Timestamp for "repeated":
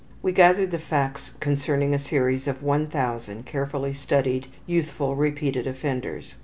5.15-5.67